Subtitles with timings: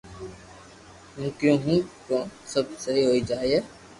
[1.15, 2.17] ھين ڪيو ھون ڪو
[2.51, 3.57] سب سھي ھوئي جائي